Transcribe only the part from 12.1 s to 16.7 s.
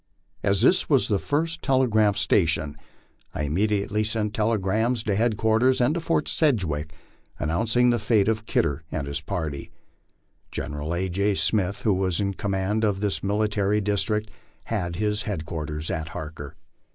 in command of this military district, had his headquarters at Harker.